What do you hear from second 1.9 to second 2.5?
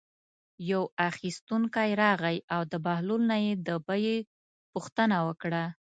راغی